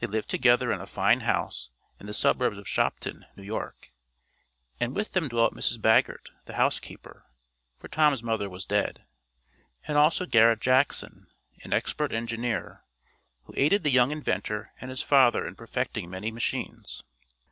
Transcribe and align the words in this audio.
They 0.00 0.08
lived 0.08 0.28
together 0.28 0.72
in 0.72 0.80
a 0.80 0.88
fine 0.88 1.20
house 1.20 1.70
in 2.00 2.08
the 2.08 2.14
suburbs 2.14 2.58
of 2.58 2.66
Shopton, 2.68 3.26
New 3.36 3.44
York, 3.44 3.92
and 4.80 4.92
with 4.92 5.12
them 5.12 5.28
dwelt 5.28 5.54
Mrs. 5.54 5.80
Baggert, 5.80 6.30
the 6.46 6.54
housekeeper 6.54 7.26
(for 7.78 7.86
Tom's 7.86 8.24
mother 8.24 8.50
was 8.50 8.66
dead), 8.66 9.04
and 9.86 9.96
also 9.96 10.26
Garret 10.26 10.58
Jackson, 10.60 11.28
an 11.62 11.72
expert 11.72 12.10
engineer, 12.10 12.82
who 13.44 13.54
aided 13.56 13.84
the 13.84 13.92
young 13.92 14.10
inventor 14.10 14.72
and 14.80 14.90
his 14.90 15.00
father 15.04 15.46
in 15.46 15.54
perfecting 15.54 16.10
many 16.10 16.32
machines. 16.32 17.04